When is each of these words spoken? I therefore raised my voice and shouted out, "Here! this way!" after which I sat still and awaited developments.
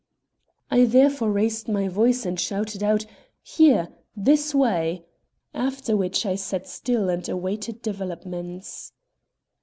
I 0.71 0.85
therefore 0.85 1.31
raised 1.31 1.67
my 1.69 1.87
voice 1.87 2.25
and 2.25 2.39
shouted 2.39 2.81
out, 2.81 3.05
"Here! 3.43 3.89
this 4.17 4.55
way!" 4.55 5.05
after 5.53 5.95
which 5.95 6.25
I 6.25 6.33
sat 6.33 6.67
still 6.67 7.07
and 7.07 7.29
awaited 7.29 7.83
developments. 7.83 8.93